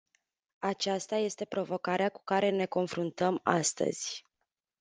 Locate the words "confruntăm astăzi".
2.65-4.25